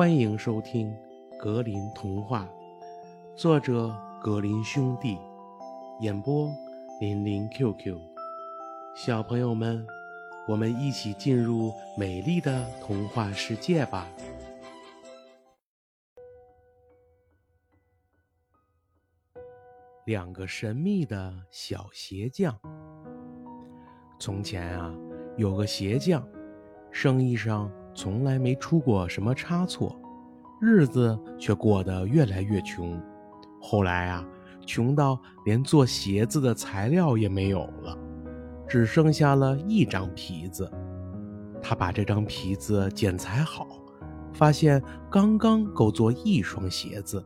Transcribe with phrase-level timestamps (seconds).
[0.00, 0.90] 欢迎收听
[1.36, 2.48] 《格林童话》，
[3.36, 5.18] 作者格林兄弟，
[6.00, 6.50] 演播
[7.02, 7.98] 林林 QQ。
[8.96, 9.86] 小朋友们，
[10.48, 14.06] 我们一起进入美丽的童话世界吧！
[20.06, 22.58] 两个神秘的小鞋匠。
[24.18, 24.94] 从前啊，
[25.36, 26.26] 有个鞋匠，
[26.90, 27.70] 生意上。
[27.94, 30.00] 从来没出过什么差错，
[30.60, 33.00] 日子却过得越来越穷。
[33.60, 34.26] 后来啊，
[34.64, 37.96] 穷到连做鞋子的材料也没有了，
[38.66, 40.70] 只剩下了一张皮子。
[41.62, 43.66] 他把这张皮子剪裁好，
[44.32, 47.22] 发现刚刚够做一双鞋子。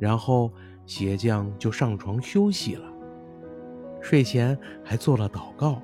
[0.00, 0.52] 然后
[0.84, 2.84] 鞋匠就上床休息了，
[4.00, 5.80] 睡前还做了祷告。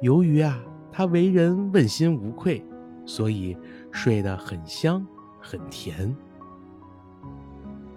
[0.00, 2.64] 由于啊，他为人问心无愧。
[3.06, 3.56] 所以
[3.90, 5.06] 睡得很香
[5.40, 6.14] 很甜。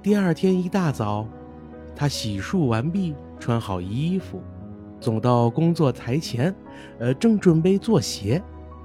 [0.02, 1.28] 第二天一大早，
[1.96, 4.42] 他洗漱完毕，穿好衣服，
[5.00, 6.54] 走到工作台前，
[7.00, 8.42] 呃，正准备做鞋，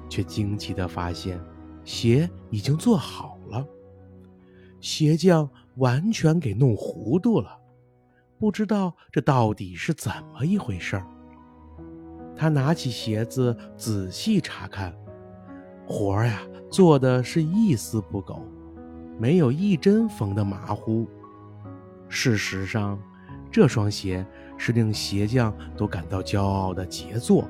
[0.08, 1.40] 却惊奇地发现，
[1.84, 3.64] 鞋已经做好了。
[4.80, 7.56] 鞋匠完全给弄糊涂了，
[8.38, 11.06] 不知道这到底是怎么一回事儿。
[12.34, 14.92] 他拿起鞋子仔细查看。
[15.86, 18.42] 活儿呀，做的是一丝不苟，
[19.18, 21.06] 没有一针缝的马虎。
[22.08, 22.98] 事实上，
[23.50, 24.24] 这双鞋
[24.56, 27.44] 是令鞋匠都感到骄傲的杰作。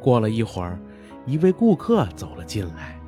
[0.00, 0.78] 过了一会儿，
[1.24, 2.98] 一位顾客走了进来。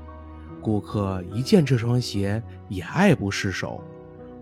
[0.63, 3.83] 顾客一见这双鞋，也爱不释手，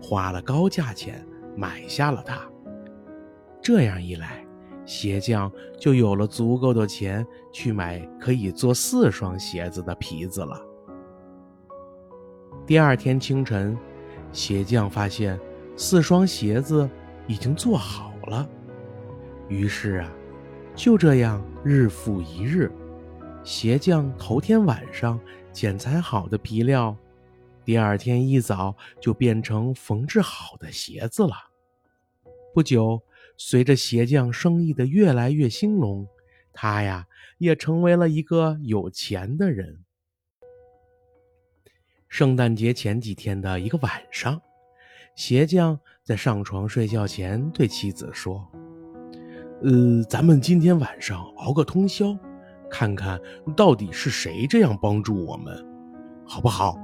[0.01, 2.39] 花了高价钱买下了它。
[3.61, 4.44] 这样一来，
[4.85, 10.61] 鞋匠就有了足够的钱去买可以做四双鞋子的皮子了。
[12.67, 13.77] 第二天清晨，
[14.31, 15.39] 鞋匠发现
[15.75, 16.89] 四双鞋子
[17.27, 18.47] 已经做好了。
[19.47, 20.11] 于是啊，
[20.75, 22.71] 就这样日复一日，
[23.43, 25.19] 鞋匠头天晚上
[25.51, 26.95] 剪裁好的皮料，
[27.63, 31.33] 第二天一早就变成缝制好的鞋子了。
[32.53, 33.01] 不久。
[33.37, 36.07] 随着鞋匠生意的越来越兴隆，
[36.53, 37.07] 他呀
[37.37, 39.79] 也成为了一个有钱的人。
[42.07, 44.41] 圣诞节前几天的一个晚上，
[45.15, 48.47] 鞋匠在上床睡觉前对妻子说
[49.63, 52.17] ：“呃，咱们今天晚上熬个通宵，
[52.69, 53.19] 看看
[53.55, 55.65] 到底是谁这样帮助我们，
[56.25, 56.77] 好不好？”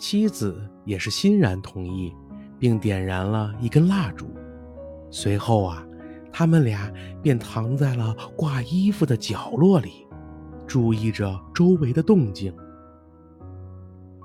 [0.00, 2.10] 妻子也是欣然同意，
[2.58, 4.34] 并点燃了一根蜡烛。
[5.10, 5.84] 随后啊，
[6.32, 6.90] 他们俩
[7.22, 10.06] 便躺在了挂衣服的角落里，
[10.66, 12.54] 注意着周围的动静。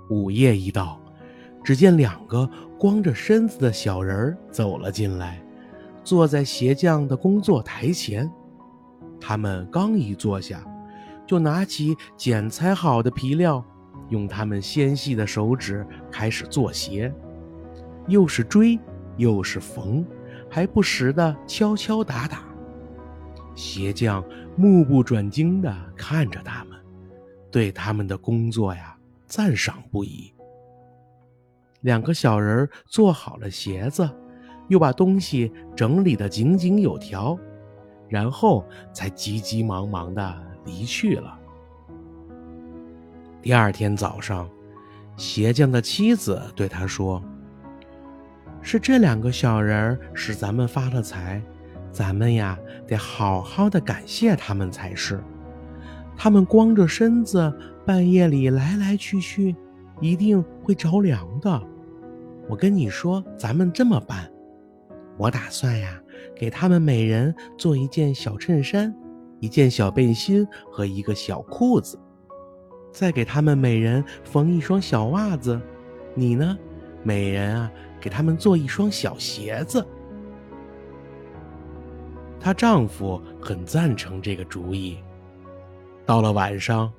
[0.09, 1.01] 午夜一到，
[1.63, 2.47] 只见两个
[2.77, 5.43] 光着身子的小人走了进来，
[6.03, 8.31] 坐在鞋匠的工作台前。
[9.19, 10.63] 他们刚一坐下，
[11.25, 13.65] 就拿起剪裁好的皮料，
[14.09, 17.11] 用他们纤细的手指开始做鞋，
[18.07, 18.79] 又是锥，
[19.17, 20.05] 又是缝。
[20.55, 22.45] 还不时的敲敲打打，
[23.55, 24.23] 鞋匠
[24.55, 26.79] 目不转睛地看着他们，
[27.51, 30.33] 对他们的工作呀赞赏不已。
[31.81, 34.09] 两个小人做好了鞋子，
[34.69, 37.37] 又把东西整理得井井有条，
[38.07, 41.37] 然后才急急忙忙地离去了。
[43.41, 44.49] 第二天早上，
[45.17, 47.21] 鞋匠的妻子对他说。
[48.65, 51.39] 是这两个小人儿使咱们发了财，
[51.91, 55.23] 咱们呀得好好的感谢他们才是。
[56.17, 57.53] 他们光着身子
[57.85, 59.55] 半夜里来来去去，
[60.01, 61.61] 一定会着凉的。
[62.49, 64.27] 我跟你说，咱们这么办，
[65.15, 66.01] 我打算呀
[66.35, 68.91] 给他们每人做一件小衬衫、
[69.39, 71.99] 一件小背心和一个小裤子，
[72.91, 75.61] 再给他们每人缝一双小袜子。
[76.15, 76.57] 你呢，
[77.03, 77.71] 每人啊？
[78.05, 79.83] 给他们做一双小鞋子。
[82.39, 84.99] 她丈夫很赞成这个主意。
[86.05, 86.93] 到了晚上，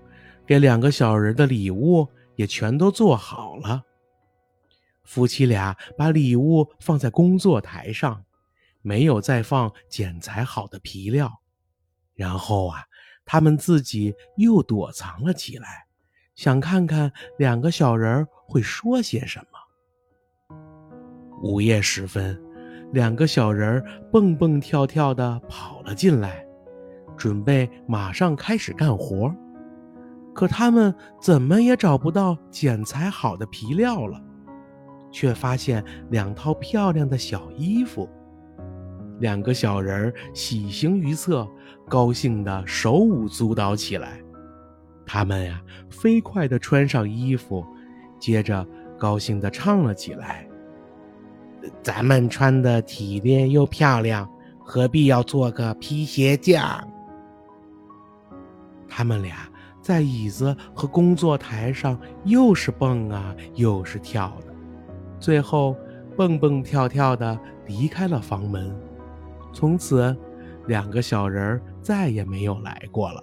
[0.44, 3.84] 给两个小人的礼物也全都做好了。
[5.04, 8.24] 夫妻俩把礼物放在工作台上，
[8.82, 11.40] 没有再放剪裁好的皮料。
[12.14, 12.82] 然后啊，
[13.24, 15.86] 他们自己又躲藏了起来，
[16.34, 19.55] 想看看两个小人会说些什么。
[21.42, 22.38] 午夜时分，
[22.92, 26.44] 两个小人儿蹦蹦跳跳地跑了进来，
[27.16, 29.34] 准备马上开始干活。
[30.34, 34.20] 可他们怎么也找不到剪裁好的皮料了，
[35.10, 38.08] 却发现两套漂亮的小衣服。
[39.18, 41.48] 两个小人儿喜形于色，
[41.88, 44.20] 高兴的手舞足蹈起来。
[45.06, 47.64] 他们呀，飞快地穿上衣服，
[48.18, 48.66] 接着
[48.98, 50.45] 高兴地唱了起来
[51.82, 54.28] ：“咱们穿的体面又漂亮，
[54.58, 56.86] 何必要做个皮鞋匠？”
[58.88, 59.48] 他们俩
[59.82, 64.54] 在椅子和工作台上又是蹦啊，又是跳的，
[65.20, 65.76] 最后
[66.16, 68.74] 蹦蹦跳跳的离开了房门。
[69.52, 70.16] 从此，
[70.66, 73.22] 两个小人再也没有来过了。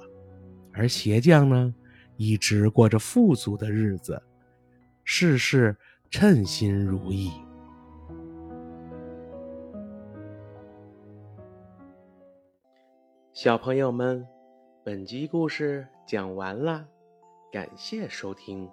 [0.71, 1.73] 而鞋匠呢，
[2.17, 4.21] 一直过着富足的日子，
[5.03, 5.75] 事事
[6.09, 7.31] 称心如意。
[13.33, 14.27] 小朋友们，
[14.83, 16.85] 本集故事讲完了，
[17.51, 18.69] 感谢收听，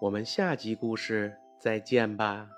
[0.00, 2.48] 我们下集故事再见吧。